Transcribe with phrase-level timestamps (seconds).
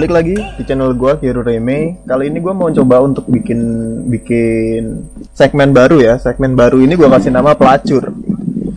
[0.00, 2.00] Balik lagi di channel gua Kiru Reme.
[2.08, 3.60] Kali ini gua mau coba untuk bikin
[4.08, 5.04] bikin
[5.36, 6.16] segmen baru ya.
[6.16, 8.08] Segmen baru ini gua kasih nama pelacur.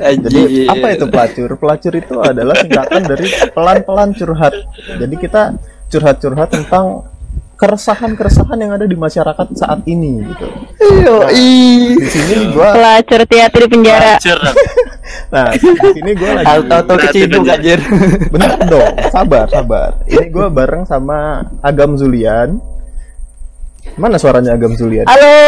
[0.03, 1.55] Jadi apa itu pelacur?
[1.55, 4.51] Pelacur itu adalah singkatan dari pelan-pelan curhat.
[4.99, 5.55] Jadi kita
[5.87, 7.07] curhat-curhat tentang
[7.63, 10.47] keresahan-keresahan yang ada di masyarakat saat ini gitu.
[10.83, 14.19] Nah, di sini gua Pelacur teater di penjara.
[14.19, 14.39] Pelacur.
[15.31, 17.79] nah, di sini gua lagi Auto-auto keciduk anjir.
[18.35, 20.03] Bener dong, sabar, sabar.
[20.11, 22.59] Ini gue bareng sama Agam Zulian.
[23.95, 25.07] Mana suaranya Agam Zulian?
[25.07, 25.39] Halo.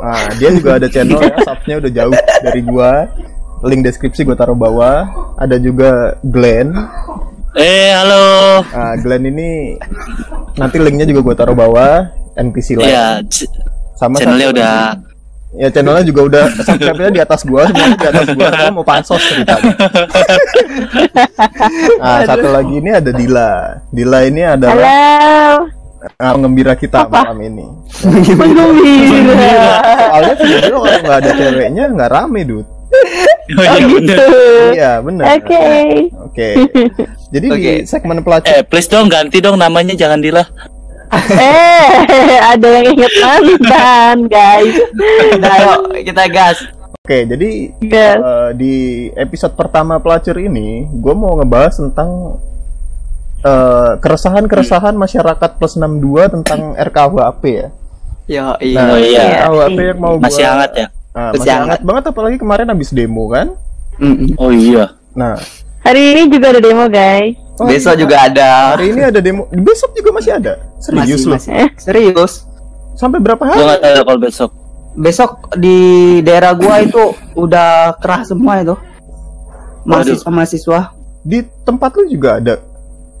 [0.00, 2.92] Nah, dia juga ada channel ya, subnya udah jauh dari gua.
[3.60, 5.04] Link deskripsi gue taruh bawah.
[5.36, 6.72] Ada juga Glenn.
[7.52, 8.64] Eh, halo.
[8.64, 9.76] Nah, Glenn ini
[10.56, 12.08] nanti linknya juga gue taruh bawah.
[12.34, 12.88] NPC lain.
[12.88, 13.50] Iya, c-
[13.94, 14.78] sama channelnya satu udah.
[15.50, 18.48] Ya channelnya juga udah subscribe-nya di atas gua, semuanya di atas gua.
[18.54, 19.74] Gua mau pansos ceritanya.
[22.00, 23.50] Nah, satu lagi ini ada Dila.
[23.90, 25.68] Dila ini adalah Halo.
[26.16, 27.66] Ah, pengembira kita malam ini.
[28.00, 29.68] Penggembira.
[29.84, 32.66] Soalnya video kalau nggak ada ceweknya nggak rame, Dut.
[33.50, 34.16] Oh, iya, bener.
[34.70, 35.24] Iya, benar.
[35.34, 35.64] Oke.
[36.22, 36.48] Oke.
[37.34, 37.72] Jadi di Oke.
[37.84, 40.44] segmen pelacur Eh, please dong ganti dong namanya jangan Dila.
[41.10, 41.90] Eh,
[42.40, 44.78] ada yang inget mantan, guys.
[45.34, 46.58] Yuk kita gas.
[47.00, 47.50] Oke, jadi
[47.82, 48.16] Gas.
[48.16, 48.74] eh, di
[49.12, 52.38] episode pertama pelacur ini, gue mau ngebahas tentang
[53.40, 55.98] eh, keresahan-keresahan masyarakat plus 62
[56.30, 57.68] tentang RKUHP ya.
[58.28, 58.82] Yo, Nah, iya.
[58.86, 59.22] Oh, iya.
[59.42, 60.86] RKUHP yang mau gua- Masih hangat ya?
[61.10, 61.66] Nah, Masih masih hangat.
[61.66, 63.46] hangat banget apalagi kemarin habis demo kan.
[63.98, 64.38] Mm-mm.
[64.38, 64.94] Oh iya.
[65.12, 65.34] Nah,
[65.80, 67.34] Hari ini juga ada demo, guys.
[67.56, 68.00] oh, Besok iya.
[68.00, 68.50] juga ada.
[68.72, 69.48] hari ini ada demo.
[69.50, 70.52] Besok juga masih ada.
[70.78, 71.34] Serius Masih, loh.
[71.34, 71.66] masih.
[71.76, 72.32] Serius.
[72.94, 73.64] Sampai berapa Gua hari?
[73.66, 74.50] nggak tahu kalau besok.
[74.92, 75.78] Besok di
[76.20, 77.00] daerah gua itu
[77.32, 78.76] udah kerah semua itu.
[79.82, 80.80] Mahasiswa-mahasiswa.
[81.20, 82.54] Di tempat lu juga ada.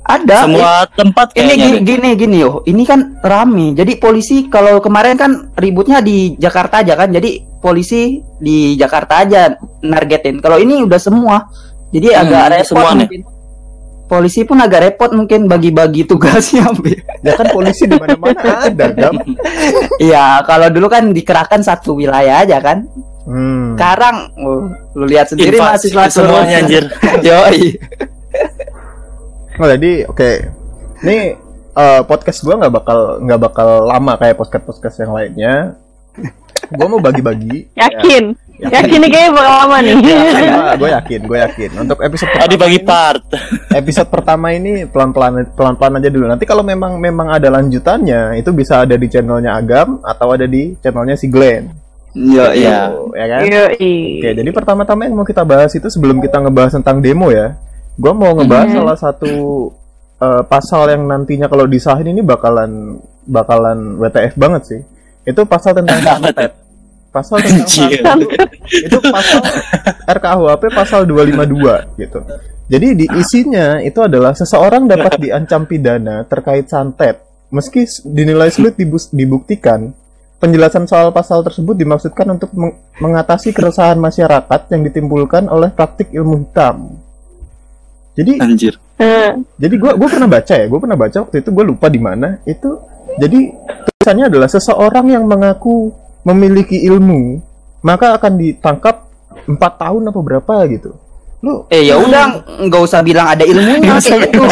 [0.00, 0.48] Ada.
[0.48, 5.30] Semua tempat ini gini, gini gini yo ini kan rame jadi polisi kalau kemarin kan
[5.54, 11.46] ributnya di Jakarta aja kan jadi polisi di Jakarta aja nargetin kalau ini udah semua
[11.90, 13.08] jadi Hmm, agak repot semua nih.
[14.06, 16.66] polisi pun agak repot mungkin bagi-bagi tugasnya.
[17.20, 19.14] Ya kan polisi di mana-mana ada, Gam.
[20.02, 22.88] iya kalau dulu kan dikerahkan satu wilayah aja kan
[23.20, 23.76] Hmm.
[23.76, 24.64] sekarang oh,
[24.96, 26.84] lu lihat sendiri Invasi mahasiswa semuanya, anjir.
[27.28, 27.62] Yoi.
[29.60, 30.30] Oh, jadi oke.
[31.04, 31.36] Ini
[31.76, 35.76] eh, podcast gua nggak bakal nggak bakal lama kayak podcast podcast yang lainnya.
[36.72, 37.68] Gua mau bagi-bagi.
[37.76, 38.24] Yakin.
[38.56, 39.94] Ya, Yakin nih kayaknya bakal lama nih.
[40.80, 41.70] gue yakin, gue yakin.
[41.80, 43.24] Untuk episode pertama, dibagi ini, part.
[43.72, 46.24] episode pertama ini pelan-pelan pelan-pelan aja dulu.
[46.28, 50.76] Nanti kalau memang memang ada lanjutannya, itu bisa ada di channelnya Agam atau ada di
[50.80, 51.72] channelnya si Glenn.
[52.12, 52.90] Yo, iya.
[52.90, 53.40] Tuh, ya kan?
[53.46, 53.94] Yoi.
[54.20, 57.56] Oke, jadi pertama-tama yang mau kita bahas itu sebelum kita ngebahas tentang demo ya,
[58.00, 58.76] gue mau ngebahas Mhm.
[58.76, 59.32] salah satu
[60.16, 64.80] eh, pasal yang nantinya kalau disahin ini bakalan bakalan WTF banget sih.
[65.22, 66.56] Itu pasal tentang santet.
[67.10, 67.68] Pasal tentang
[68.04, 68.48] santet.
[68.64, 69.40] itu pasal
[70.06, 72.18] RKUHP pasal 252 gitu.
[72.70, 77.18] Jadi di isinya itu adalah seseorang dapat diancam pidana terkait santet
[77.50, 78.78] meski dinilai sulit
[79.10, 79.90] dibuktikan.
[80.36, 86.46] Penjelasan soal pasal tersebut dimaksudkan untuk meng- mengatasi keresahan masyarakat yang ditimbulkan oleh praktik ilmu
[86.46, 86.96] hitam.
[88.18, 88.74] Jadi Anjir.
[89.00, 92.00] Eh, jadi gua gua pernah baca ya, gua pernah baca waktu itu gue lupa di
[92.02, 92.76] mana itu.
[93.16, 93.38] Jadi
[93.88, 95.90] tulisannya adalah seseorang yang mengaku
[96.22, 97.40] memiliki ilmu
[97.80, 99.08] maka akan ditangkap
[99.48, 100.92] empat tahun apa berapa gitu.
[101.40, 104.44] Lu Eh ya udah nggak usah bilang ada ilmunya kayak gitu.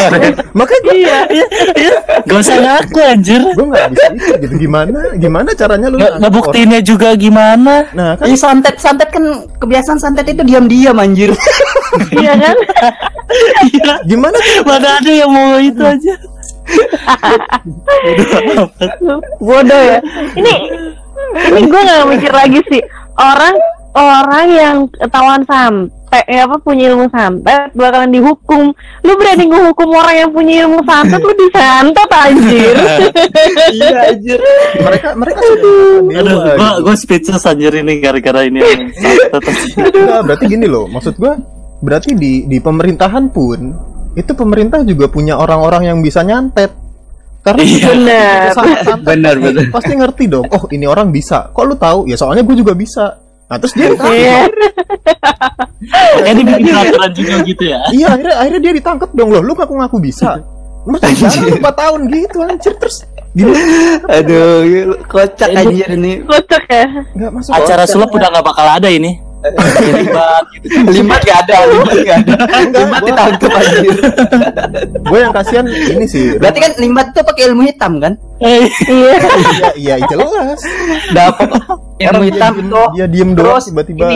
[0.57, 1.45] makanya gue Iya, iya,
[1.77, 1.93] iya.
[2.25, 3.41] Gak usah ngaku anjir.
[3.45, 7.85] gue nggak bisa itu gitu gimana gimana caranya lu Nggak nangkep ngebuktiinnya juga gimana?
[7.93, 9.21] Nah kan Ini santet santet kan
[9.61, 11.29] kebiasaan santet itu diam-diam anjir.
[12.13, 12.57] Iya kan?
[13.69, 13.93] Iya.
[14.09, 16.13] gimana Mana ada yang mau itu aja.
[19.41, 19.99] Bodoh ya.
[20.37, 20.53] Ini
[21.53, 22.81] ini gue nggak mikir lagi sih.
[23.19, 23.55] Orang
[23.97, 28.73] orang yang ketahuan sampai ya apa punya ilmu santet bakalan dihukum.
[29.05, 32.75] Lu berani ngehukum orang yang punya ilmu santet lu disantet anjir.
[33.75, 34.39] iya anjir.
[34.79, 38.61] mereka mereka Aduh, dewa, gua gua speechless anjir ini gara-gara ini.
[39.79, 43.59] Enggak, berarti gini loh maksud gue berarti di di pemerintahan pun
[44.13, 46.71] itu pemerintah juga punya orang-orang yang bisa nyantet
[47.39, 47.87] karena Iya.
[47.87, 48.41] Bener.
[48.51, 49.63] santet Benar, benar.
[49.71, 53.15] pasti ngerti dong oh ini orang bisa kok lu tahu ya soalnya gue juga bisa
[53.49, 54.13] nah terus dia ditangkap.
[54.13, 54.39] Iya.
[56.29, 57.79] Ini bikin peraturan juga gitu ya.
[57.89, 60.37] iya akhirnya akhirnya dia ditangkap dong loh lu ngaku ngaku bisa
[60.85, 62.97] Mas jangan empat tahun gitu anjir terus
[64.09, 66.25] Aduh, kocak anjir ini.
[66.25, 66.85] Kocak ya.
[67.13, 69.21] nggak masuk Acara sulap udah nggak bakal ada ini.
[69.39, 70.67] Libat gitu.
[70.91, 72.33] Limat gak ada, limat gak ada.
[72.59, 73.95] Enggak, Limat gua- ditangkap anjir.
[74.99, 78.13] gue yang kasihan ini sih Berarti kan limat tuh pakai ilmu hitam kan?
[78.37, 79.13] Eh, Iya.
[79.47, 80.59] iya iya jelas
[81.09, 81.47] Dapat
[81.99, 82.81] ilmu hitam itu.
[82.93, 84.07] dia diem doang Terus tiba-tiba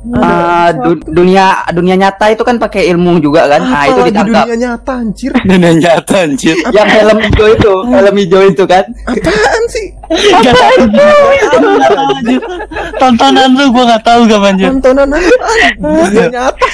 [0.00, 3.60] eh, du- dunia dunia nyata itu kan pakai ilmu juga kan?
[3.60, 4.44] Nah, itu ditangkap.
[4.46, 6.56] dunia nyata anjir dunia nyata anjir.
[6.76, 8.84] Yang helm hijau itu, helm hijau itu kan?
[9.04, 10.40] apaan sih tahu.
[10.40, 10.82] Gak tahu,
[12.16, 12.40] anjir.
[12.96, 14.68] Tontonan lu gua gak tahu gak anjir.
[14.72, 15.28] tontonan apa
[15.76, 16.66] dunia nyata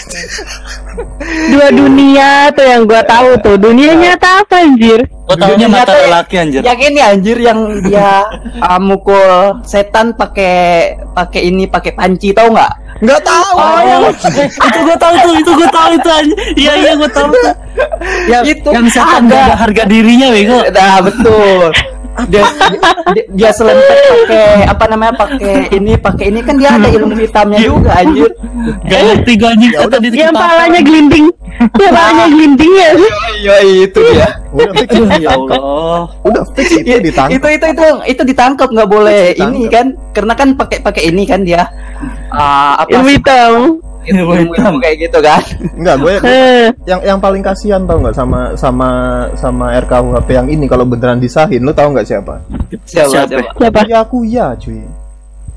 [1.25, 3.57] Dua dunia tuh yang gua tahu tuh.
[3.59, 5.01] Dunia nyata apa anjir?
[5.25, 6.61] Gua Dunia mata nyata- lelaki anjir.
[6.63, 8.29] Yang ini anjir yang dia
[8.61, 9.25] uh, mukul
[9.65, 10.55] setan pakai
[11.11, 12.73] pakai ini pakai panci tahu nggak?
[13.05, 16.37] Nggak tahu Oh, eh, itu gua tahu tuh, itu gua tahu itu anjir.
[16.59, 17.31] Iya iya gua tahu.
[18.27, 19.35] Ya, Itu yang setan ada.
[19.35, 20.59] gak ada harga dirinya bego.
[20.71, 21.69] Nah betul.
[22.31, 22.47] Dia,
[23.11, 27.59] dia, dia selempet pakai apa namanya pakai ini pakai ini kan dia ada ilmu hitamnya
[27.59, 28.31] juga anjir.
[28.87, 31.27] Gak ngerti gua anjing Ya Yang palanya gelinding.
[31.75, 32.91] Yang palanya gelinding ya.
[33.43, 34.44] Iya itu dia.
[34.55, 34.91] Udah fix
[35.21, 36.07] Ya Allah.
[36.23, 39.51] udah fix itu Itu ditangkap itu itu itu, itu ditangkap nggak boleh Ditangkap.
[39.51, 41.67] ini kan karena kan pakai pakai ini kan dia
[42.31, 43.55] Ah, apa Ilmu hitam.
[44.05, 45.41] ilmu, ilmu kayak gitu kan.
[45.73, 48.89] Enggak, gue Eh, yang yang paling kasihan tau nggak sama sama
[49.33, 52.37] sama RKUHP yang ini kalau beneran disahin, lu tahu nggak siapa?
[52.85, 53.33] Siapa Siapa?
[53.33, 53.49] siapa?
[53.57, 53.81] Siapa?
[53.87, 54.85] Ya aku ya, cuy.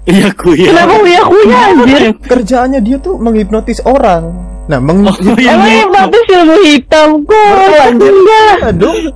[0.07, 0.71] Iya ku ya.
[0.71, 2.01] Kenapa uya kuya anjir?
[2.23, 4.31] Kerjaannya dia tuh menghipnotis orang.
[4.67, 5.79] Nah, meng Oh, iya, Emang Bu.
[5.79, 8.11] yang bagus ilmu hitam kok anjir.
[8.11, 8.43] Iya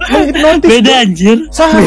[0.07, 0.69] menghipnotis.
[0.71, 1.37] Beda anjir.
[1.51, 1.79] Sama,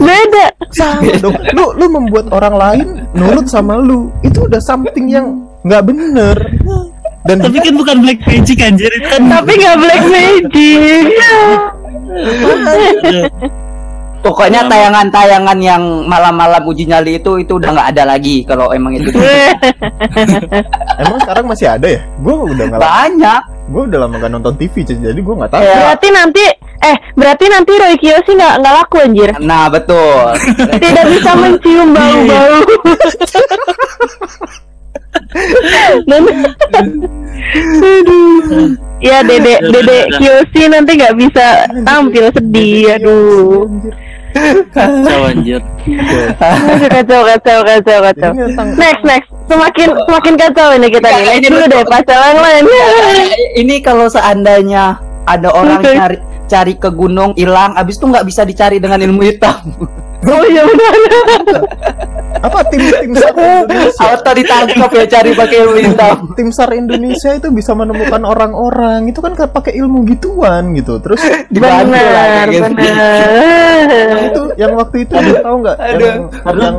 [0.00, 0.46] Beda.
[0.72, 1.36] sama dong.
[1.52, 4.08] Lu lu membuat orang lain nurut sama lu.
[4.24, 5.36] Itu udah something yang
[5.68, 6.36] nggak bener.
[7.28, 9.20] Dan Tapi kan bukan black magic anjir itu kan.
[9.28, 11.04] Tapi nggak black magic.
[14.20, 19.08] Pokoknya tayangan-tayangan yang malam-malam uji nyali itu itu udah nggak ada lagi kalau emang itu
[21.02, 22.00] emang sekarang masih ada ya?
[22.20, 23.42] Gue udah nggak banyak.
[23.70, 25.62] gue udah lama nggak nonton TV, jadi gue nggak tahu.
[25.62, 25.74] Ya.
[25.78, 26.44] Berarti nanti
[26.80, 29.30] eh berarti nanti Roy Kiyoshi nggak nggak laku anjir.
[29.40, 30.36] Nah betul.
[30.74, 32.56] Tidak bisa mencium bau-bau.
[36.08, 36.32] Nanti
[37.80, 38.76] Aduh.
[39.00, 41.46] Ya Dede Dede Kiyoshi nanti nggak bisa
[41.86, 43.00] tampil sedih.
[43.00, 43.70] Aduh.
[44.74, 45.60] Kacau anjir.
[46.90, 48.30] Kacau kacau kacau kacau.
[48.78, 49.28] Next next.
[49.50, 51.24] Semakin semakin kacau ini kita nih.
[51.26, 52.64] Next dulu deh pasangan lain.
[53.58, 56.18] ini kalau seandainya ada orang cari
[56.50, 59.74] cari ke gunung hilang, abis itu nggak bisa dicari dengan ilmu hitam.
[60.20, 61.64] Oh iya benar.
[62.40, 63.36] apa tim tim SAR
[63.68, 64.00] Indonesia?
[64.00, 66.16] Auto ditangkap ya cari pakai ilmu hitam.
[66.38, 71.20] tim SAR Indonesia itu bisa menemukan orang-orang itu kan pakai ilmu gituan gitu terus
[71.52, 72.72] Dibantu lah Benar kayak gitu.
[72.80, 74.16] benar.
[74.24, 76.06] itu yang waktu itu lu tahu nggak Aduh.
[76.08, 76.20] yang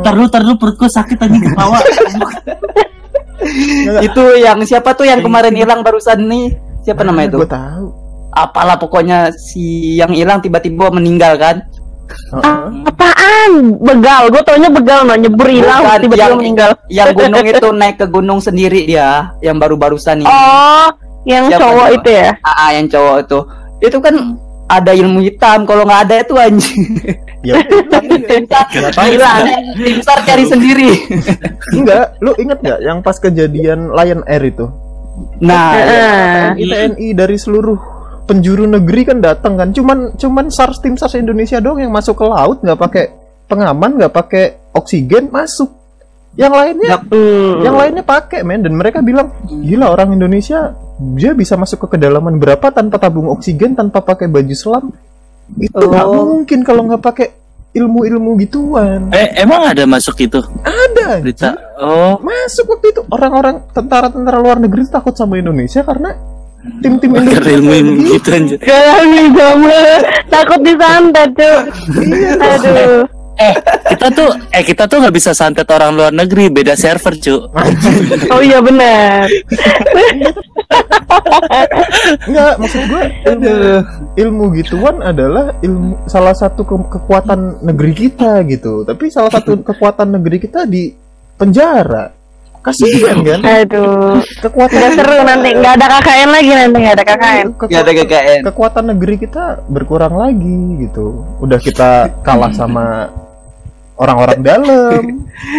[0.01, 1.79] taruh, taruh perutku sakit anjing ketawa.
[4.01, 6.53] itu yang siapa tuh yang kemarin hilang barusan nih?
[6.81, 7.37] Siapa namanya itu?
[7.45, 7.85] gue tahu
[8.31, 11.67] Apalah pokoknya si yang hilang tiba-tiba meninggal kan?
[12.11, 12.65] Heeh.
[12.87, 13.51] Apaan?
[13.79, 14.23] Begal.
[14.29, 16.71] Gue taunya begal no nyebur hilang tiba-tiba yang, meninggal.
[16.87, 20.29] Yang gunung itu naik ke gunung sendiri dia, yang baru-barusan ini.
[20.29, 20.87] Oh,
[21.27, 22.29] yang Siapa cowok itu ya?
[22.41, 23.39] Ah, ah, yang cowok itu.
[23.81, 24.15] Itu kan
[24.71, 26.81] ada ilmu hitam, kalau nggak ada itu anjing.
[27.43, 27.57] ya
[29.03, 29.43] hilang.
[29.81, 30.89] Tim SAR cari sendiri.
[31.77, 34.69] enggak lu inget nggak yang pas kejadian Lion Air itu
[35.41, 36.55] Nah, Heeh.
[36.55, 36.65] TNI
[36.95, 37.77] TNI dari seluruh
[38.31, 39.75] penjuru negeri kan datang kan.
[39.75, 43.05] Cuman cuman SAR tim SAR Indonesia doang yang masuk ke laut nggak pakai
[43.51, 45.67] pengaman nggak pakai oksigen masuk.
[46.39, 46.95] Yang lainnya
[47.59, 48.63] yang lainnya pakai men.
[48.63, 50.71] Dan mereka bilang gila orang Indonesia
[51.19, 54.95] dia bisa masuk ke kedalaman berapa tanpa tabung oksigen tanpa pakai baju selam?
[55.59, 56.39] Itu nggak Oh.
[56.39, 57.27] mungkin kalau nggak pakai
[57.71, 59.11] ilmu-ilmu gituan.
[59.15, 60.39] Eh, emang ada masuk itu?
[60.63, 61.55] Ada berita?
[61.79, 63.01] Oh, masuk waktu itu.
[63.07, 66.11] Orang-orang tentara-tentara luar negeri takut sama Indonesia karena
[66.81, 68.29] tim-tim karena Indonesia ilmu ilmu gitu.
[68.31, 68.57] anjir.
[70.29, 71.57] Takut disantet tuh.
[72.01, 73.03] Iya, Aduh.
[73.41, 73.57] Eh,
[73.89, 77.49] kita tuh, eh kita tuh nggak bisa santet orang luar negeri, beda server cu.
[78.29, 79.25] Oh iya benar.
[82.29, 83.53] Enggak, maksud gue ilmu,
[84.13, 88.85] ilmu gituan adalah ilmu salah satu ke- kekuatan negeri kita gitu.
[88.85, 90.93] Tapi salah satu kekuatan negeri kita di
[91.33, 92.13] penjara.
[92.61, 93.39] Kasihan kan?
[93.41, 94.21] Aduh.
[94.37, 97.45] Kekuatan Udah seru nanti nggak ada KKN lagi nanti nggak ada KKN.
[97.57, 98.39] Nggak ada KKN.
[98.45, 101.25] Kekuatan negeri kita berkurang lagi gitu.
[101.41, 101.89] Udah kita
[102.21, 103.09] kalah sama
[103.97, 105.01] orang-orang dalam.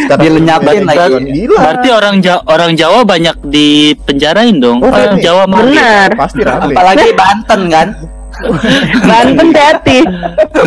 [0.06, 1.24] Sekarang Dilenyakin kita lagi.
[1.26, 1.58] Gila.
[1.58, 4.78] Berarti orang Jawa, orang Jawa banyak dipenjarain dong.
[4.78, 6.08] Oh, orang berarti- Jawa Benar.
[6.14, 6.72] Pasti rame.
[6.74, 7.88] Apalagi Banten kan?
[9.10, 9.98] Banten hati.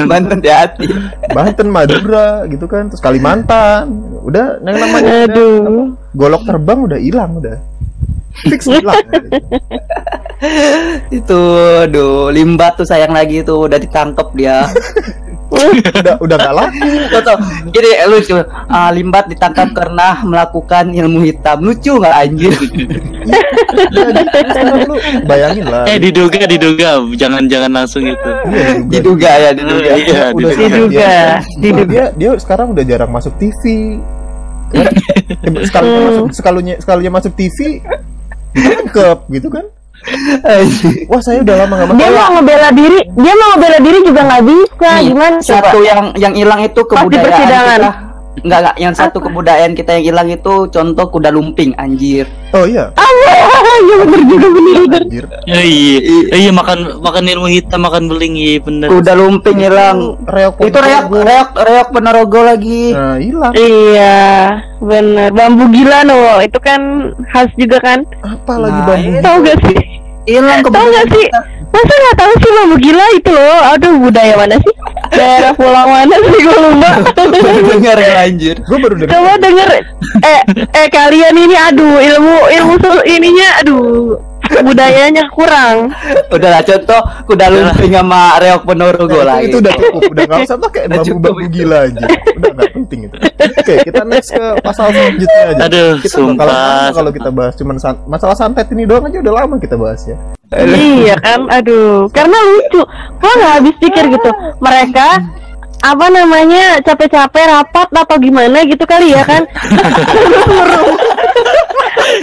[0.05, 0.85] Banten di hati.
[1.33, 3.89] Banten, Madura gitu kan, terus Kalimantan.
[4.23, 5.95] Udah yang namanya Aduh.
[6.15, 7.59] Golok terbang udah hilang udah.
[8.35, 8.99] fix hilang.
[11.23, 11.39] Itu
[11.87, 14.65] aduh limbat tuh sayang lagi tuh udah ditangkep dia.
[15.55, 17.21] Udah udah gak laku.
[17.21, 17.37] Tuh,
[17.69, 18.35] gini lucu.
[18.67, 21.63] Ah, limbat ditangkap karena melakukan ilmu hitam.
[21.63, 22.51] Lucu nggak anjir
[23.93, 25.85] Jadi, sekarang lu bayangin lah.
[25.87, 28.31] Eh diduga diduga, jangan jangan langsung itu.
[28.51, 29.31] Iya, diduga.
[29.37, 29.91] Ya diduga.
[29.95, 30.65] Iya, udah diduga.
[30.65, 31.17] Diduga, dia,
[31.61, 31.85] diduga.
[31.85, 33.95] dia dia sekarang udah jarang masuk TV
[34.75, 34.93] Kan?
[35.61, 36.07] sekalinya Hmm.
[36.09, 37.57] masuk sekalinya sekalinya masuk TV
[38.51, 39.65] ditangkep gitu kan
[41.09, 44.43] wah saya udah lama gak Dia mau ngebela diri, dia mau ngebela diri juga nggak
[44.45, 44.89] bisa.
[44.93, 45.49] Nih, Gimana coba?
[45.49, 47.89] satu yang yang hilang itu kebudayaan kita
[48.35, 52.27] Enggak, enggak, yang satu kebudayaan kita yang hilang itu contoh kuda lumping anjir.
[52.51, 53.09] oh iya Ah,
[53.77, 54.93] iya bener juga bener.
[54.97, 58.87] anjir Ya, iya, Eh, iya makan makan ilmu hitam, makan beling, iya bener.
[58.87, 60.17] Kuda lumping hilang.
[60.23, 62.91] reok Itu reok reok reok Ponorogo lagi.
[62.91, 64.17] nah hilang Iya,
[64.79, 65.29] bener.
[65.29, 66.81] Bambu gila no, itu kan
[67.27, 67.99] khas juga kan.
[68.19, 69.21] apa lagi Nah, bambu itu.
[69.21, 69.77] Tahu gak sih?
[70.25, 71.25] Hilang Tahu gak sih?
[71.65, 73.59] Masa nggak tahu sih bambu gila itu loh?
[73.71, 74.73] Aduh, budaya mana sih?
[75.11, 76.89] Daerah pulau mana sih gue lupa.
[77.45, 78.55] Baru dengar ya anjir.
[78.59, 79.69] gue baru dengar Coba denger
[80.21, 80.41] eh
[80.71, 82.73] eh kalian ini aduh ilmu ilmu
[83.05, 84.15] ininya aduh
[84.61, 85.89] budayanya kurang.
[86.29, 89.49] Udah lah contoh kuda lumping sama reok Ponorogo Nah, lagi.
[89.49, 92.05] itu, udah cukup udah nggak usah pakai Udah bambu cukup bambu gila aja
[92.35, 96.59] udah nggak penting itu oke kita next ke pasal selanjutnya aja Aduh, kita lama
[96.91, 100.17] kalau kita bahas cuman san- masalah santet ini doang aja udah lama kita bahas ya
[100.53, 102.81] iya kan, aduh, karena lucu.
[103.17, 104.29] Gua nggak habis pikir gitu.
[104.61, 105.09] Mereka
[105.85, 109.45] apa namanya capek-capek rapat atau gimana gitu kali ya kan?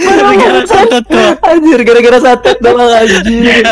[0.03, 1.29] Gara-gara santet tuh.
[1.43, 3.63] Anjir gara-gara santet doang anjir.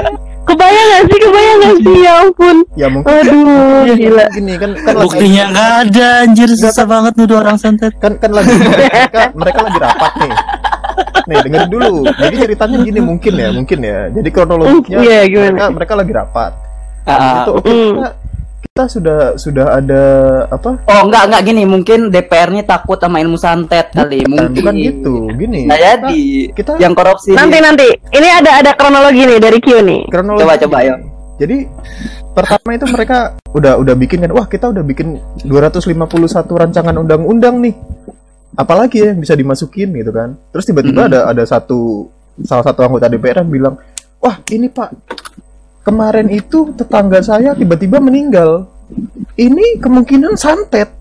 [0.41, 2.57] Kebayang gak sih, kebayang gak sih, ya ampun.
[2.73, 4.25] ya mungkin Aduh, gila.
[4.33, 7.93] gini kan kan Buktinya nggak ada, anjir susah banget nuduh orang santet.
[8.01, 10.33] kan kan lagi mereka, mereka lagi rapat nih
[11.27, 15.49] nih dengerin dulu jadi ceritanya gini mungkin ya mungkin ya jadi kronologinya gimana?
[15.51, 16.53] mereka mereka lagi rapat
[17.01, 17.91] Ah, itu oke mm.
[17.97, 18.09] kita,
[18.61, 20.03] kita sudah sudah ada
[20.53, 24.53] apa Oh enggak enggak gini mungkin DPR-nya takut sama ilmu santet kali bukan, mungkin.
[24.53, 26.21] bukan gitu gini Nah, jadi
[26.53, 27.33] kita yang korupsi.
[27.33, 30.01] Nanti nanti, ini ada ada kronologi nih dari Q nih.
[30.13, 30.93] kronologi Coba, coba, ayo.
[31.41, 31.57] jadi
[32.37, 33.17] pertama itu mereka
[33.51, 35.97] udah udah bikin kan wah kita udah bikin 251
[36.47, 37.73] rancangan undang-undang nih
[38.55, 40.35] apalagi ya yang bisa dimasukin gitu kan.
[40.51, 42.09] Terus tiba-tiba ada ada satu
[42.43, 43.75] salah satu anggota DPR yang bilang
[44.19, 44.91] wah ini pak
[45.83, 48.67] kemarin itu tetangga saya tiba-tiba meninggal.
[49.39, 50.91] Ini kemungkinan santet.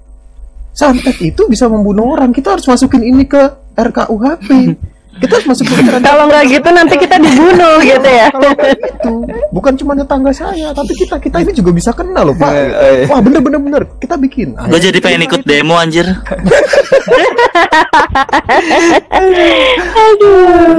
[0.70, 2.30] Santet itu bisa membunuh orang.
[2.30, 3.42] Kita harus masukin ini ke
[3.74, 4.48] RKUHP
[5.20, 8.26] kita harus masukin ke Kalau nggak gitu nanti kita dibunuh gitu ya.
[8.30, 9.12] kalau kayak gitu
[9.50, 13.06] bukan cuma tetangga saya tapi kita kita ini juga bisa kena loh pak Eh, eh.
[13.06, 16.06] wah bener bener bener kita bikin Gue jadi pengen ikut demo anjir.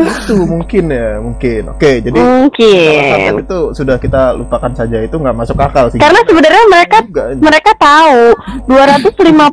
[0.03, 3.31] itu mungkin ya mungkin oke jadi Mungkin.
[3.39, 6.97] itu sudah kita lupakan saja itu nggak masuk akal sih Karena sebenarnya mereka
[7.37, 8.33] mereka tahu
[8.67, 9.51] 251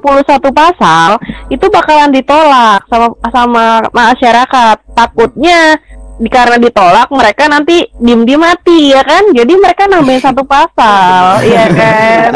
[0.53, 1.19] pasal
[1.49, 4.78] itu bakalan ditolak sama sama masyarakat.
[4.97, 5.79] Takutnya
[6.19, 9.31] di karena ditolak mereka nanti diem-diem mati ya kan?
[9.31, 12.31] Jadi mereka nambahin satu pasal iya kan?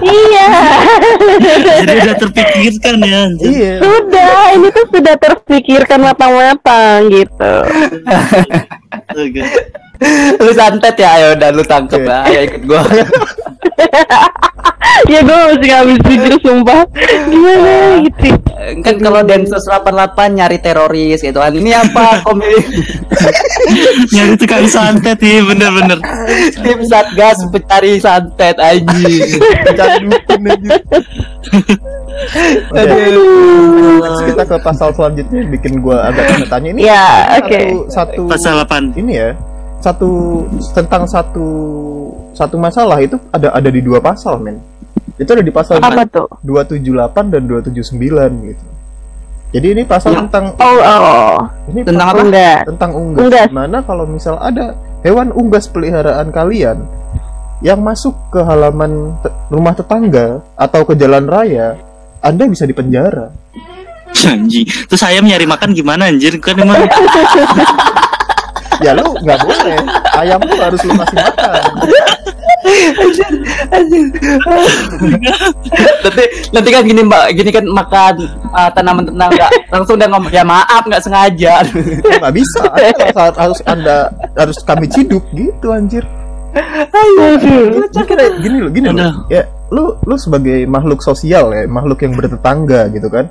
[0.00, 0.48] Iya.
[1.84, 3.74] Jadi udah terpikirkan ya iya.
[3.84, 7.54] Sudah ini tuh sudah terpikirkan matang-matang gitu.
[10.40, 12.82] Lu santet ya ayo dan lu tangkep ya ayo ikut gua.
[15.06, 16.82] Ya gue masih nggak habis pikir sumpah.
[17.30, 18.47] Gimana gitu
[18.80, 19.88] kan kalau Densus 88
[20.34, 22.82] nyari teroris gitu kan ini apa komedi
[24.10, 25.98] Nyari tukang santet iya bener-bener.
[26.58, 30.76] tim satgas pencari santet anjing cari dukun aja
[32.68, 32.98] Oke.
[34.02, 37.60] Next kita ke pasal selanjutnya yang bikin gua agak tanda tanya ini Ya, satu, oke.
[37.94, 38.98] satu Pasal 8.
[38.98, 39.30] ini ya
[39.78, 40.10] satu
[40.74, 41.46] tentang satu
[42.34, 44.58] satu masalah itu ada ada di dua pasal men
[45.18, 48.66] itu ada di pasal apa tuh 278 dan 279 gitu
[49.48, 52.20] jadi ini pasal Yang- tentang oh oh ini Tentang apa?
[52.20, 53.20] enggak tentang unggas.
[53.24, 53.48] Unggas.
[53.48, 56.84] Di mana kalau misal ada hewan unggas peliharaan kalian
[57.58, 61.80] yang masuk ke halaman te- rumah tetangga atau ke jalan raya,
[62.20, 63.32] Anda bisa dipenjara.
[64.20, 64.68] Anjing.
[64.84, 66.38] Terus ayam nyari makan gimana anjir?
[66.38, 66.78] Kan emang
[68.78, 69.74] Ya lu nggak boleh.
[70.12, 71.62] Ayam tuh harus lu kasih makan.
[76.02, 78.14] Nanti nanti kan gini mbak gini kan makan
[78.52, 81.64] uh, tanaman tetangga langsung dia ngomong ya maaf nggak sengaja
[82.18, 82.62] nggak bisa.
[82.68, 83.96] Anda harus, harus Anda
[84.36, 86.04] harus kami ciduk gitu anjir.
[87.92, 89.28] Mikirnya gini loh, gini loh.
[89.28, 93.28] Ya, lu lu sebagai makhluk sosial ya, makhluk yang bertetangga gitu kan.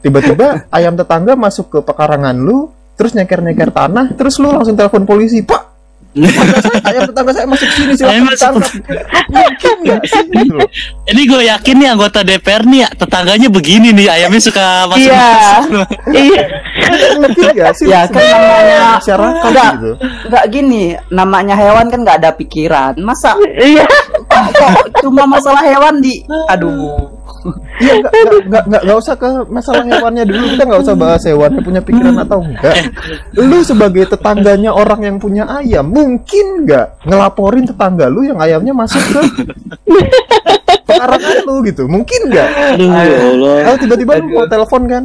[0.00, 5.44] Tiba-tiba ayam tetangga masuk ke pekarangan lu, terus nyeker-nyeker tanah, terus lu langsung telepon polisi,
[5.44, 5.69] Pak.
[6.10, 8.82] Tetangga saya, ayam tetangga saya masuk sini Ayam silakan masuk-.
[9.30, 10.22] Mungkin nggak sih?
[10.26, 10.56] Gitu.
[11.06, 15.06] Ini gue yakin nih anggota DPR nih ya, tetangganya begini nih, ayamnya suka masuk.
[15.06, 15.30] Iya.
[16.20, 16.42] Iya.
[17.16, 17.86] Mungkin nggak sih?
[17.86, 19.70] Ya, kan namanya- masyarakat Enggak.
[19.72, 19.90] gitu.
[20.26, 22.92] Nggak gini, namanya hewan kan nggak ada pikiran.
[22.98, 23.86] Masa Iya.
[24.26, 27.19] kok cuma masalah hewan di aduh.
[27.80, 28.12] Iya nggak
[28.46, 32.16] nggak nggak nggak usah ke masalah hewannya dulu kita nggak usah bahas hewannya punya pikiran
[32.20, 32.76] atau enggak.
[33.36, 39.00] Lu sebagai tetangganya orang yang punya ayam mungkin nggak ngelaporin tetangga lu yang ayamnya masuk
[39.00, 39.20] ke
[40.84, 42.48] pekarangan lu gitu mungkin nggak?
[42.76, 43.56] Aduh, ya Allah.
[43.64, 45.02] Kalau tiba-tiba lu mau telepon kan,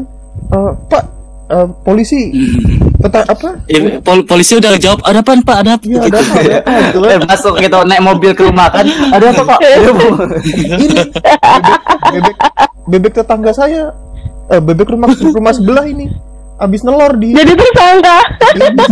[0.52, 1.04] "Eh, Pak
[1.46, 2.22] eh, polisi
[3.06, 3.50] tetang apa?
[3.66, 5.58] Eh, pol- polisi udah jawab, ada apa Pak?
[5.58, 5.84] Ada apa?
[5.84, 6.34] Iya ada apa?
[6.34, 6.72] Ada apa?
[6.82, 7.08] Gitu kan.
[7.08, 8.86] Eh, masuk gitu naik mobil ke rumah kan.
[8.86, 9.60] Ada apa, Pak?
[9.62, 11.02] Ini
[11.46, 11.80] bebek,
[12.12, 12.36] bebek
[12.86, 13.94] bebek tetangga saya,
[14.48, 16.10] eh, bebek rumah rumah sebelah ini
[16.56, 18.18] habis nelor di Jadi tersangka.
[18.56, 18.84] gitu.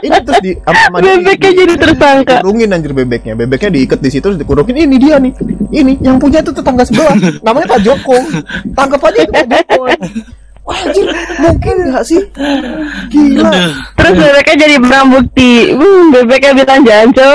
[0.00, 2.40] ini terus di sama- Bebeknya di- jadi tersangka.
[2.40, 5.28] dikurungin anjir bebeknya bebeknya diikat di situ terus dikurungin ini dia nih
[5.70, 8.16] ini yang punya itu tetangga sebelah namanya Pak Joko
[8.72, 9.82] tangkap aja itu Pak Joko
[10.70, 11.02] Wah, anjir
[11.42, 12.22] mungkin nggak sih
[13.10, 13.50] gila.
[13.98, 15.74] Terus bebeknya jadi barang bukti.
[15.74, 17.26] Hmm, bebeknya bilang janco.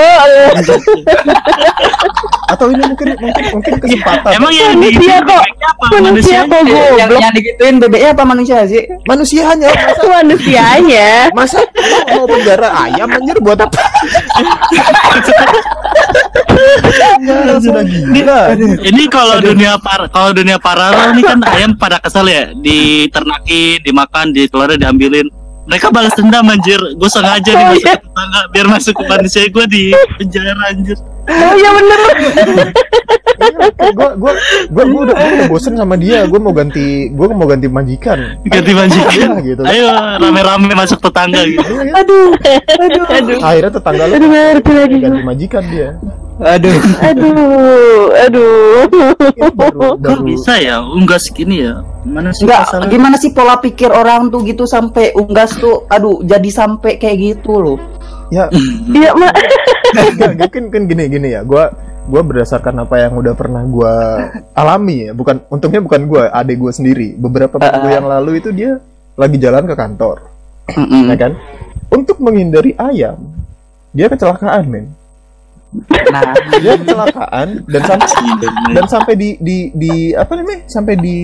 [2.45, 5.43] atau ini mungkin mungkin mungkin kesempatan Emang yang di Manusia kok.
[5.99, 7.19] Manusia kok yang, goblok.
[7.19, 8.85] yang digituin bebeknya apa manusia sih?
[9.03, 11.09] manusianya masa Manusianya.
[11.35, 11.59] masa
[12.15, 13.83] mau penjara ayam anjir buat apa
[17.65, 18.39] sudah gila
[18.79, 24.25] Ini kalau dunia par kalau dunia paralel nih kan ayam pada kesel ya, diternakin, dimakan,
[24.31, 25.27] dikeluarin, diambilin.
[25.65, 26.77] Mereka balas dendam anjir.
[26.93, 27.97] Gue sengaja Oh, nih masuk iya.
[27.97, 29.83] ke tetangga biar masuk ke manusia gue di
[30.15, 30.97] penjara anjir.
[31.25, 31.99] Oh iya bener.
[33.35, 34.31] gue gue
[34.69, 38.37] gue gue udah, gua udah bosen sama dia gue mau ganti gue mau ganti majikan
[38.45, 39.09] Ganti majikan.
[39.11, 39.61] Iya, gitu.
[39.65, 39.85] Ayo
[40.21, 41.65] rame-rame masuk tetangga gitu.
[41.91, 42.29] Aduh.
[42.77, 43.03] Aduh.
[43.09, 43.37] Aduh.
[43.41, 44.97] akhirnya tetangga lu Aduh, ngerti lagi.
[45.01, 45.89] ganti majikan dia
[46.35, 46.75] Aduh.
[46.99, 48.11] Aduh.
[48.27, 48.83] Aduh.
[49.95, 51.79] Baru bisa ya unggas gini ya?
[52.03, 52.87] Mana sih Enggak, masalah?
[52.91, 57.55] gimana sih pola pikir orang tuh gitu sampai unggas tuh aduh jadi sampai kayak gitu
[57.57, 57.77] loh.
[58.29, 58.45] ya
[58.97, 59.33] Iya, Mak.
[60.37, 61.63] mungkin kan gini gini ya gue
[62.05, 63.93] gue berdasarkan apa yang udah pernah gue
[64.53, 68.77] alami ya bukan untungnya bukan gue adik gue sendiri beberapa minggu yang lalu itu dia
[69.15, 70.25] lagi jalan ke kantor
[71.05, 71.33] ya kan
[71.89, 73.17] untuk menghindari ayam
[73.89, 74.85] dia kecelakaan men
[76.11, 78.07] Nah, dia kecelakaan dan sampai
[78.71, 80.61] dan sampai di di di apa namanya?
[80.71, 81.17] Sampai di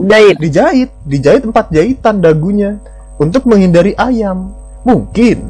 [0.00, 0.36] Jahit.
[0.40, 2.80] dijahit dijahit empat jahitan dagunya.
[3.20, 4.50] Untuk menghindari ayam.
[4.82, 5.44] Mungkin.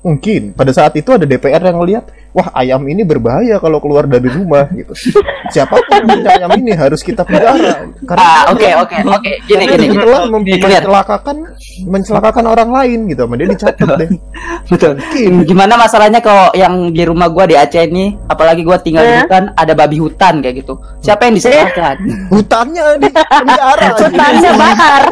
[0.00, 0.56] Mungkin.
[0.56, 4.70] Pada saat itu ada DPR yang melihat wah ayam ini berbahaya kalau keluar dari rumah
[4.70, 4.94] gitu
[5.48, 9.32] siapa pun yang punya ayam ini harus kita pelihara karena ah, oke telah- oke oke.
[9.44, 9.86] Gini gini.
[9.92, 10.80] telah Gini, clear.
[10.80, 11.36] mencelakakan
[11.84, 14.10] mencelakakan orang lain gitu sama dia dicatat deh
[14.66, 15.02] Betul.
[15.42, 19.20] Gimana masalahnya kalau yang di rumah gua di Aceh ini, apalagi gua tinggal di Eh?
[19.20, 20.78] hutan, ada babi hutan kayak gitu.
[21.00, 21.96] Siapa yang disalahkan?
[22.30, 25.02] hutannya dipelihara Hutannya bakar.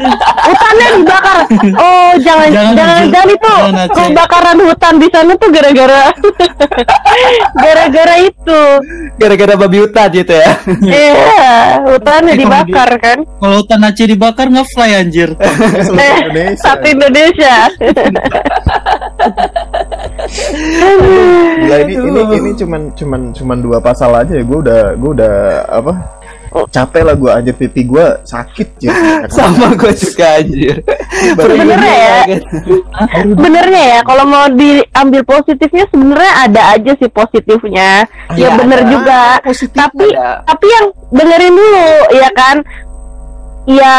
[0.00, 1.38] Hutannya dibakar.
[1.76, 3.54] Oh, jangan Jangan, jangan jangan itu.
[3.54, 3.86] Jangan.
[3.90, 6.02] Kebakaran hutan di sana tuh gara-gara
[7.64, 8.60] gara-gara itu.
[9.20, 10.52] Gara-gara babi hutan gitu ya.
[10.80, 13.18] Iya, hutannya Tapi kalau dibakar kan.
[13.26, 15.30] Kalau hutan Aceh dibakar nge-fly anjir.
[15.86, 17.56] seluruh Eh, Indonesia satu Indonesia.
[21.60, 25.34] Gila ini ini ini cuman cuman cuman dua pasal aja ya gue udah gue udah
[25.68, 25.92] apa
[26.50, 28.92] capek lah gue anjir pipi gue sakit ya
[29.34, 30.82] Sama gua juga anjir.
[31.38, 32.18] Sebenarnya ya,
[33.38, 38.04] sebenarnya ya kalau mau diambil positifnya sebenarnya ada aja sih positifnya.
[38.34, 38.90] Ya Iya, bener ada.
[38.90, 39.20] juga.
[39.70, 40.42] Tapi ada.
[40.44, 42.56] tapi yang dengerin dulu ya kan.
[43.68, 43.96] Ya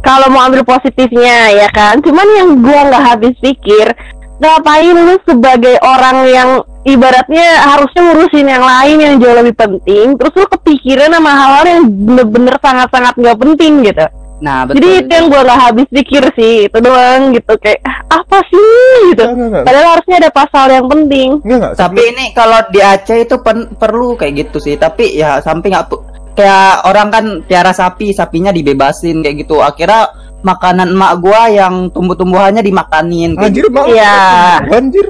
[0.00, 2.00] kalau mau ambil positifnya ya kan.
[2.00, 3.92] Cuman yang gua nggak habis pikir
[4.36, 6.50] ngapain lu sebagai orang yang
[6.84, 11.82] ibaratnya harusnya ngurusin yang lain yang jauh lebih penting terus lu kepikiran sama hal-hal yang
[11.86, 14.82] bener-bener sangat-sangat nggak penting gitu Nah, betul.
[14.82, 18.68] jadi itu yang gue gak habis pikir sih itu doang gitu kayak "Ah, apa sih
[19.08, 19.64] gitu Enggak, enggak, enggak.
[19.64, 21.72] padahal harusnya ada pasal yang penting Enggak, enggak.
[21.78, 24.74] Tapi ini kalau di Aceh itu pen- perlu kayak gitu sih.
[24.76, 25.86] Tapi ya sampai nggak
[26.34, 29.62] kayak orang kan piara sapi, sapinya dibebasin kayak gitu.
[29.62, 30.12] Akhirnya
[30.44, 33.72] makanan emak gua yang tumbuh-tumbuhannya dimakanin Anjir, gitu.
[33.72, 34.60] mau Iya.
[34.68, 35.06] Anjir.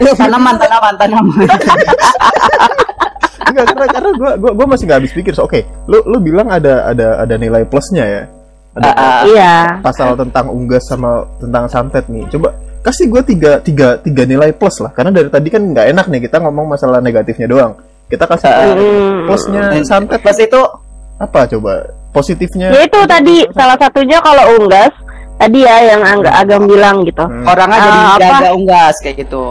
[0.00, 1.44] Ya, Tanaman, tanaman, tanaman.
[3.52, 6.48] enggak karena karena gua gua gua masih nggak habis pikir so oke lu lu bilang
[6.48, 8.22] ada ada ada nilai plusnya ya
[8.72, 9.20] ada Ah, ah.
[9.28, 14.56] iya pasal tentang unggas sama tentang santet nih coba kasih gua tiga tiga tiga nilai
[14.56, 17.76] plus lah karena dari tadi kan nggak enak nih kita ngomong masalah negatifnya doang
[18.08, 18.48] kita kasih.
[18.48, 19.24] Hmm.
[19.28, 20.60] plusnya santet Plus itu
[21.22, 24.90] apa coba positifnya ya itu tadi salah satunya kalau unggas
[25.38, 27.46] tadi ya yang agak agam bilang gitu Hmm.
[27.46, 28.20] Orangnya jadi Ah, apa?
[28.22, 29.44] jaga unggas kayak gitu.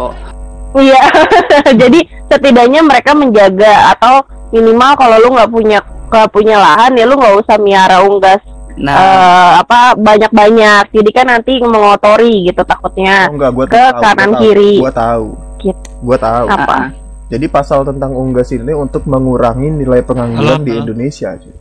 [0.71, 1.01] Iya,
[1.83, 1.99] jadi
[2.31, 4.23] setidaknya mereka menjaga atau
[4.55, 8.39] minimal kalau lu nggak punya nggak punya lahan ya lu nggak usah miara unggas
[8.79, 10.95] Nah, eh, apa banyak-banyak.
[10.95, 13.27] Jadi kan nanti mengotori gitu takutnya.
[13.27, 14.73] Oh, enggak, gua ke tahu, gua kanan tahu, kiri.
[14.79, 15.25] Gua tahu.
[15.59, 15.87] Gitu.
[16.01, 16.45] Gua tahu.
[16.47, 16.71] Apa?
[16.71, 16.85] ah,
[17.31, 20.73] Jadi pasal tentang unggas ini untuk mengurangi nilai pengangguran Halo, di.
[20.75, 21.55] Indonesia, cuy.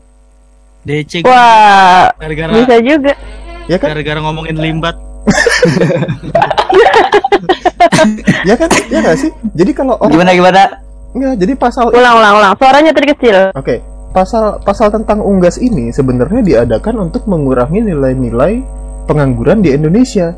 [0.81, 3.13] DC Wah, gara-gara bisa juga.
[3.71, 3.95] Ya kan?
[3.95, 4.97] gara-gara ngomongin limbat.
[8.49, 8.73] Ya kan?
[8.89, 9.31] Ya nggak sih?
[9.53, 10.63] Jadi kalau orang gimana gimana?
[11.11, 12.53] enggak, jadi pasal Ulang, ulang, ulang.
[12.57, 13.37] Suaranya tadi kecil.
[13.53, 13.85] Oke,
[14.17, 18.65] pasal pasal tentang unggas ini sebenarnya diadakan untuk mengurangi nilai-nilai
[19.05, 20.33] pengangguran di Indonesia.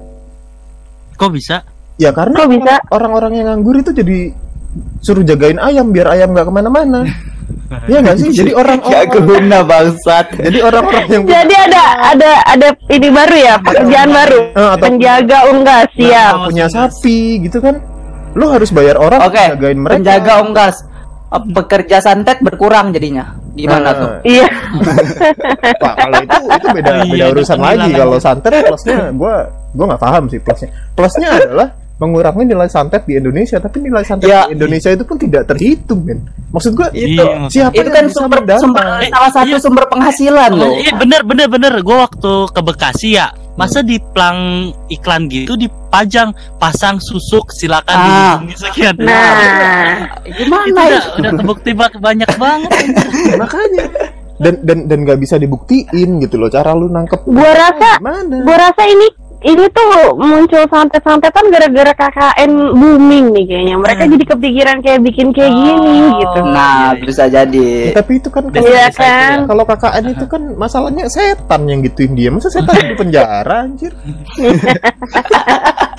[1.15, 1.63] Kok bisa?
[2.01, 2.75] Ya karena Kok bisa?
[2.91, 4.35] orang-orang yang nganggur itu jadi
[4.99, 7.01] suruh jagain ayam biar ayam nggak ke mana-mana.
[7.89, 8.29] Iya nggak sih?
[8.31, 10.27] Jadi Gak orang-orang guna bangsat.
[10.37, 14.39] jadi orang-orang yang Jadi ada ada ada ini baru ya, pekerjaan baru.
[14.53, 16.33] Eh, atau Penjaga unggas, siap.
[16.33, 17.81] Nah, punya sapi gitu kan,
[18.33, 19.97] lo harus bayar orang Oke, untuk jagain mereka.
[19.97, 20.77] penjaga unggas.
[21.33, 23.41] Eh, Pekerja santet berkurang jadinya.
[23.53, 24.09] Gimana Nah, tuh?
[24.23, 24.49] Iya.
[25.83, 27.91] Pak, kalau itu itu beda Iya, beda urusan lagi.
[27.91, 29.35] Kalau santet plusnya gua
[29.73, 30.69] gua nggak paham sih plusnya.
[30.93, 31.69] Plusnya adalah
[32.03, 34.45] mengurangi nilai santet di Indonesia, tapi nilai santet Ya.
[34.45, 36.19] di Indonesia itu pun tidak terhitung, men.
[36.51, 39.63] Maksud gua Itu Iya, siapa itu kan sumber, sumber Eh, salah satu iya.
[39.63, 40.75] sumber penghasilan loh.
[40.75, 41.73] Iya bener bener bener.
[41.81, 44.39] Gue waktu ke Bekasi ya, masa di plang
[44.89, 48.05] iklan gitu dipajang pasang susuk silakan Ah.
[48.37, 48.95] dihubungi sekian.
[48.99, 51.09] Nah, itu Gimana udah, itu?
[51.17, 52.71] udah terbukti bak- banyak banget.
[53.41, 53.85] Makanya
[54.35, 58.57] dan dan dan nggak bisa dibuktiin gitu loh cara lu nangkep gua rasa gimana gua
[58.61, 59.07] rasa ini
[59.43, 63.75] ini tuh muncul santet-santetan gara-gara KKN booming nih kayaknya.
[63.77, 66.19] Mereka jadi kepikiran kayak bikin kayak gini Oh.
[66.19, 66.39] gitu.
[66.45, 67.03] Nah, Iya, iya.
[67.03, 67.69] bisa jadi.
[67.85, 69.35] Ya, tapi itu kan Iya selesai tuh kan?
[69.35, 69.47] ya.
[69.47, 73.93] kalau KKN itu kan masalahnya setan yang gituin dia masa setan di penjara anjir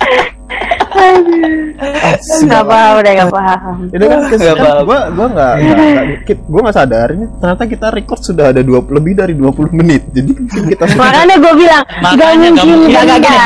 [2.44, 3.74] Nggak paham udah nggak paham.
[3.88, 4.82] itu kan Nggak kan apa-apa.
[4.84, 5.78] gua gua nggak nggak-
[6.24, 10.02] nggak- gua nggak sadar ini ternyata kita record sudah ada 20 lebih dari 20 menit
[10.08, 10.30] jadi
[10.70, 12.74] kita Makanya gue bilang gak mungkin mungkin.
[12.86, 13.38] Enggak enggak gini.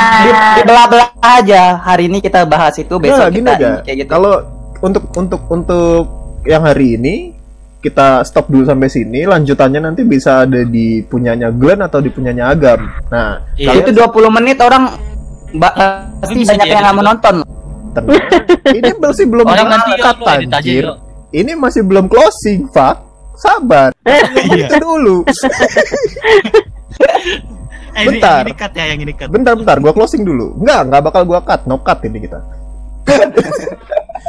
[0.57, 1.63] Dibelah-belah aja.
[1.79, 4.11] Hari ini kita bahas itu, besok kita aja kayak gitu.
[4.11, 4.35] kalau
[4.79, 6.03] untuk untuk untuk
[6.45, 7.15] yang hari ini
[7.79, 12.47] kita stop dulu sampai sini lanjutannya nanti bisa ada di punyanya Glenn atau di punyanya
[12.49, 13.79] Agam nah Iya.
[13.81, 14.03] itu 20
[14.33, 14.91] menit orang
[15.53, 15.77] ba-
[16.19, 17.35] pasti banyak yang nggak menonton.
[17.89, 18.21] tenang.
[18.71, 19.91] ini masih belum Orang nanti
[20.51, 20.85] anjir
[21.31, 23.01] ini masih belum closing fuck
[23.35, 23.91] sabar
[24.49, 24.67] Iya.
[24.67, 25.17] itu dulu
[27.91, 28.43] Eh, ini, Bentar.
[28.43, 29.27] Ini cut ya, yang ini cut.
[29.29, 32.39] bentar bentar gua closing dulu enggak enggak bakal gua cut no cut ini kita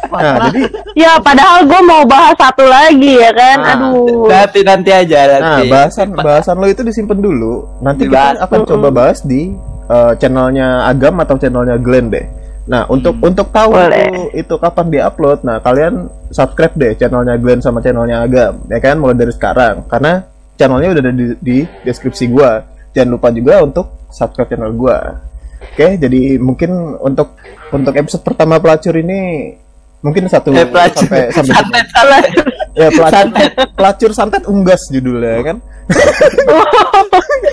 [0.10, 0.64] nah jadi
[0.96, 3.58] Ya padahal gue mau bahas satu lagi ya kan.
[3.60, 4.26] Ah, Aduh.
[4.26, 5.68] Nanti nanti aja Nah, nanti.
[5.68, 7.68] bahasan bahasan lo itu disimpan dulu.
[7.80, 8.40] Nanti Dibahas.
[8.40, 9.52] kita akan coba bahas di
[9.90, 12.26] uh, channelnya Agam atau channelnya Glenn deh.
[12.70, 14.30] Nah, untuk untuk tahu Boleh.
[14.30, 19.02] itu, itu kapan diupload, nah kalian subscribe deh channelnya Glenn sama channelnya Agam, ya kan
[19.02, 19.90] mulai dari sekarang.
[19.90, 20.22] Karena
[20.54, 22.62] channelnya udah ada di, di deskripsi gua.
[22.94, 25.18] Jangan lupa juga untuk subscribe channel gua.
[25.60, 27.34] Oke, jadi mungkin untuk
[27.74, 29.52] untuk episode pertama pelacur ini
[30.00, 31.04] mungkin satu Eh, pelacur.
[31.10, 32.32] sampai sampai Santet santet.
[32.78, 33.52] ya pelacur Santet.
[33.76, 35.58] pelacur santet unggas judulnya kan.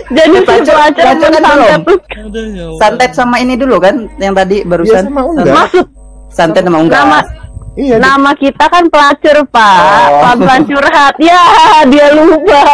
[0.08, 2.66] Jadi pelacur pelacur kan santet ya.
[2.76, 5.02] Santet sama ini dulu kan yang tadi Iya barusan.
[5.04, 5.52] sama unggas.
[5.52, 5.86] Maksud
[6.28, 7.00] Santet sama unggas.
[7.00, 7.44] Nama-
[7.76, 10.32] Iya, nama kita kan pelacur pak, Oh.
[10.40, 11.12] pelan curhat.
[11.20, 11.44] Ya
[11.84, 12.64] dia lupa.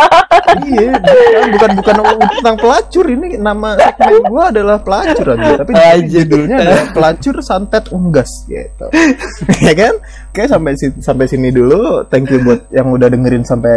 [0.62, 0.94] iya,
[1.50, 6.06] bukan bukan bukan tentang pelacur ini nama segmen gua adalah pelacur aja, tapi Aja.
[6.06, 8.86] judulnya adalah pelacur santet unggas gitu.
[9.66, 9.98] ya kan?
[10.30, 12.06] Oke, sampai si- sampai sini dulu.
[12.06, 13.74] Thank you buat yang udah dengerin sampai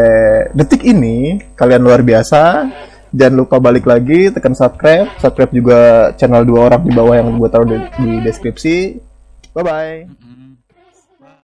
[0.53, 1.41] detik ini.
[1.53, 2.69] Kalian luar biasa.
[3.15, 5.07] Jangan lupa balik lagi tekan subscribe.
[5.23, 5.79] Subscribe juga
[6.19, 8.99] channel dua orang di bawah yang gua taruh di, di deskripsi.
[9.55, 10.44] Bye bye.